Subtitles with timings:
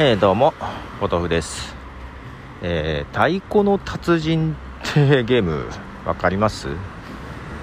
[0.00, 0.54] えー、どうも
[1.00, 1.74] ポトフです、
[2.62, 4.54] えー、太鼓の達人
[4.92, 5.64] ってゲーム
[6.04, 6.68] 分かります？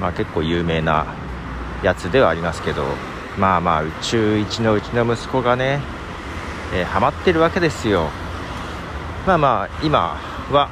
[0.02, 1.06] まあ結構有名な
[1.82, 2.84] やつではありますけど
[3.38, 5.80] まあまあ宇宙一のうちの息子がね、
[6.74, 8.10] えー、ハマってるわけですよ。
[9.26, 10.20] まあまあ今
[10.52, 10.70] は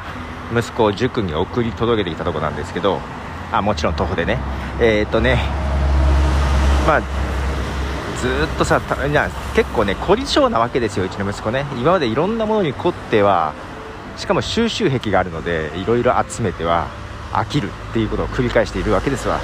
[0.53, 2.99] 息子を塾に送り届けてきたとこなんですけど
[3.53, 4.37] あもちろん徒歩でね。
[4.81, 5.37] えっ、とね
[6.85, 7.01] まあ
[8.23, 8.79] ずっとさ
[9.53, 11.65] 結構ね凝り性なわけですようちの息子ね。
[11.75, 13.53] 今までいろんなものに凝っては
[14.15, 16.87] しかも収集癖があるのでいろいろ集めては
[17.33, 19.41] 飽きるっていうことを繰り返しているわけですわ。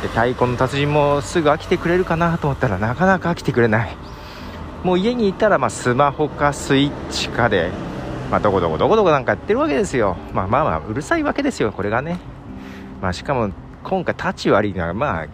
[0.00, 3.94] で太鼓の達人もすぐ飽きてくれるかなと思ったらなかなか飽きてくれない。
[4.84, 7.70] もう家にいたらまスマホかスイッチかで、
[8.30, 12.20] まあ、どこどこどこどこなんかやってるわけですよ、まあ、まあまあうるさいわけですよこれがね、
[13.02, 13.50] まあ、しかも
[13.82, 15.26] 今回立ち悪いのはまあ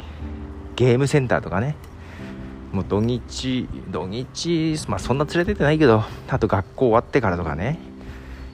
[0.74, 1.76] ゲームセンターとかね。
[2.74, 7.78] もう土日土日まあそんな連れてってないけどあと学校終わってからとかね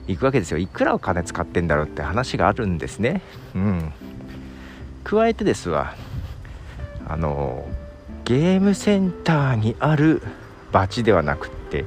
[0.07, 0.57] 行くわけですよ。
[0.57, 3.21] いくらお金使ってんだろうって話があるんですね。
[3.55, 3.93] うん。
[5.03, 5.95] 加えてですわ
[7.07, 7.67] あの
[8.23, 10.21] ゲームセンターにある
[10.71, 11.85] バチではなくって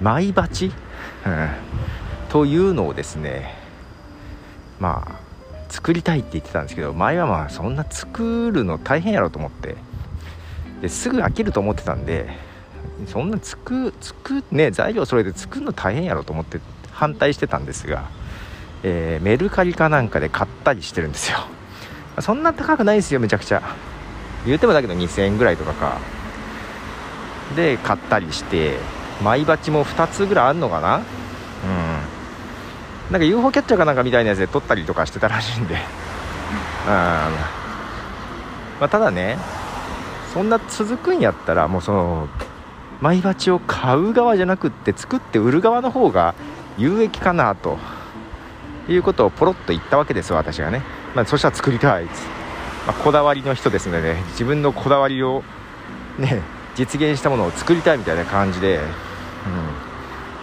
[0.00, 0.68] マイバチ、う
[1.28, 1.48] ん、
[2.28, 3.56] というのをですね
[4.78, 5.20] まあ
[5.68, 9.74] 作りたいって言ってたんですけど前はまあそんな作るの大変やろと思って。
[10.82, 12.28] ですぐ飽きると思ってたんで
[13.06, 18.10] そんなつくつくね材料揃えて作るの大変やろと思って反対してたんですが、
[18.82, 21.38] えー、メルカリかなんかで買ったりしてるんですよ。
[22.20, 23.62] そんな高くないですよめちゃくちゃ。
[24.44, 25.98] 言うてもだけど2000円ぐらいとかか。
[27.56, 28.78] で買ったりして
[29.22, 30.96] マイバチも2つぐらいあんのかな。
[30.96, 31.02] うん。
[33.12, 35.74] なんか UFO キャッチャーかなんかみたいなやつで撮ったりとかしてたらしいんで。
[35.74, 35.80] うん。
[36.90, 39.38] まあ、ただね
[40.32, 42.28] そんな続くんやったらもうその
[43.00, 46.34] マイバチを買う側じゃなくって作って売る側の方が
[46.78, 47.78] 有益かなと
[48.88, 50.82] いうことをポロッと言ったわけです私がね、
[51.14, 52.06] まあ、そしたら作りたい
[52.86, 55.44] まあ、こだわりの人ですので、ね、自分のこだわりを
[56.18, 56.42] ね
[56.74, 58.82] 実現したものを作りたいみたいな感じで、うん、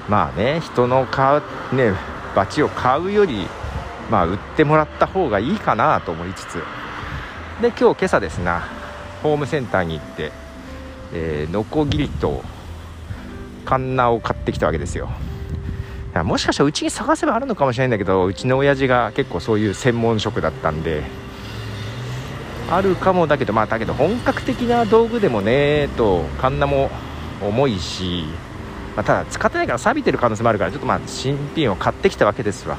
[0.07, 1.93] まあね人の買うね
[2.35, 3.47] バチを買うより
[4.09, 6.63] まあ売ってもらった方がいいかなと思いつつ。
[7.61, 8.78] で今日今朝ですな。
[9.23, 10.31] ホームセンターに行って、
[11.13, 12.43] えー、ノコギリと
[13.65, 15.09] カンナを買ってきたわけですよ。
[16.23, 21.03] もしかしたらうちに探せばあるのかもしれないんだけどうちの親父が結構そういう専門職だったんで
[22.69, 26.89] あるかもだけどまあだけど本格的な道具でもねとカンナも
[27.41, 28.25] 重いし、
[28.95, 32.77] まあ、ただ使ってないから錆びてる可能性もあるからちょっとまあ新品を買ってきたわけですわ。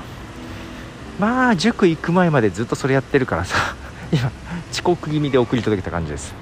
[1.21, 3.77] まあ塾行く前までずっとそれやってるからさ。
[4.12, 4.31] 今
[4.71, 6.34] 遅刻気味で送り届けた感じです。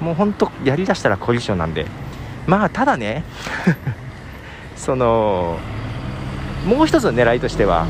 [0.00, 1.86] もうほんとやりだしたらコリションなんで。
[2.46, 3.24] まあただね
[4.74, 5.58] その
[6.66, 7.86] もう一つの狙いとしては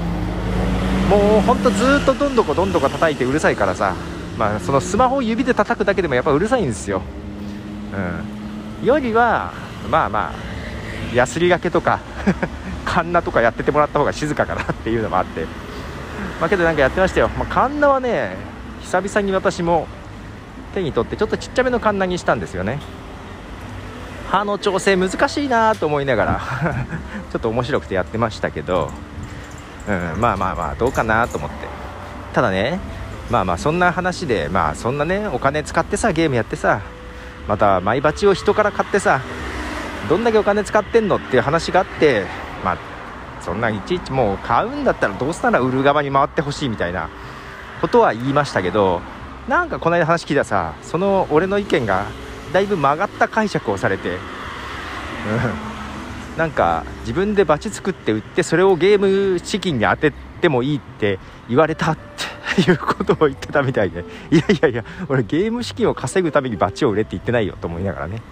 [1.08, 3.94] もうほんとずっとどんどこどんどこ叩いてうるさいからさ
[4.36, 7.00] まあそのスマホを指で叩くだけでもやっぱうるさいんですよ。
[8.80, 8.86] うん。
[8.86, 9.53] よりは
[9.91, 12.00] まあまあやすりがけとか
[12.84, 15.47] カンナとかやっててもらった方が静かかなっていうのもあって。
[16.41, 18.36] まあけどなんかやってましたよ、まあ、カンナはね
[18.82, 19.87] 久々に私も
[20.75, 22.81] 手に取ってちょっとちっちゃめのカンナにしたんですよね。
[24.31, 26.41] 歯の調整難しいなと思いながら
[27.31, 28.91] ちょっと面白くてやってましたけど、
[29.87, 31.69] うん、まあまあまあどうかなと思って。
[32.32, 32.81] ただね
[33.31, 36.81] まあまあそんな話でまあそんなねお金使ってさゲームやってさ
[37.48, 39.21] またマイバチを人から買ってさ
[40.09, 42.26] どんだけお金使ってんのっていう話があって
[42.65, 42.78] まあ
[43.41, 47.09] そんないちいちもう買うんだったらどうしたら売る側に回ってほしいみたいな
[47.82, 49.03] ことは言いましたけど
[49.48, 52.06] なんかこの間話聞いたさその俺の意見が
[52.53, 54.19] だいぶ曲がった解釈をされて、うん、
[56.38, 61.98] なんか自分でバチ作って売ってそれをゲーム資金に当ててもいいって言われたっ
[62.54, 64.04] ていうことを言ってたみたいで。
[64.31, 68.22] いやいやいや俺ゲーム資金を稼ぐためにバチを売れって言ってないよと思いながらね。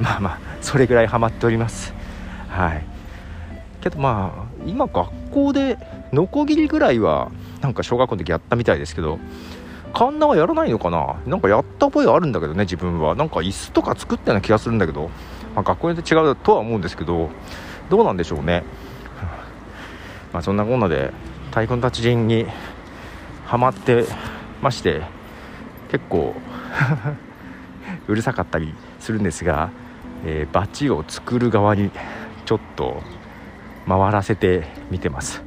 [0.00, 1.92] まあまあそれぐらいハマっております。
[2.48, 2.84] はい。
[3.82, 5.76] けどまあ今学校で
[6.12, 7.30] ノコギリぐらいは
[7.60, 9.18] なんか小学校の時やったみたいですけど
[9.94, 11.16] カンナはやらないのかな？
[11.26, 13.14] なんかやった覚えあるんだけどね自分は。
[13.14, 15.08] なんか椅子とか作ったような気がするんだけど、
[15.54, 17.30] まあ、学校によって違うとは思うんですけど
[17.88, 18.62] どうなんでしょうね。
[20.34, 21.12] まあそんなこんなで
[21.46, 22.46] 太鼓の達人に
[23.46, 24.04] はまって
[24.60, 25.02] まして
[25.90, 26.34] 結構
[28.06, 29.70] うるさかったりするんですが、
[30.26, 31.90] えー、バチを作る側に
[32.44, 33.02] ちょっと
[33.88, 35.45] 回らせてみてます。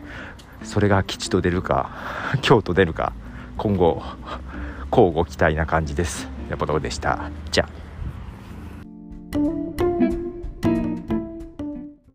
[0.63, 1.89] それが吉と出るか
[2.41, 3.13] 京と出るか
[3.57, 4.01] 今後
[4.91, 6.27] 交互期待な感じです。
[6.49, 7.29] ヤポドでした？
[7.51, 7.78] じゃあ。